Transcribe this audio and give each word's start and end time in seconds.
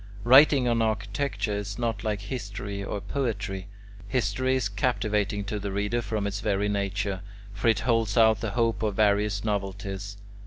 Writing 0.23 0.67
on 0.67 0.81
architecture 0.81 1.53
is 1.53 1.77
not 1.77 2.03
like 2.03 2.21
history 2.21 2.83
or 2.83 2.99
poetry. 2.99 3.67
History 4.07 4.55
is 4.55 4.67
captivating 4.67 5.43
to 5.43 5.59
the 5.59 5.71
reader 5.71 6.01
from 6.01 6.25
its 6.25 6.39
very 6.39 6.67
nature; 6.69 7.21
for 7.53 7.67
it 7.67 7.81
holds 7.81 8.17
out 8.17 8.41
the 8.41 8.49
hope 8.57 8.81
of 8.81 8.95
various 8.95 9.43
novelties. 9.45 10.17